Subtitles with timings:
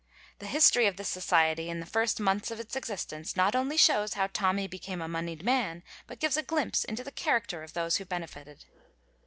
[0.39, 4.15] The history of this society in the first months of its existence not only shows
[4.15, 7.99] how Tommy became a moneyed man, but gives a glimpse into the character of those
[7.99, 8.65] it benefited.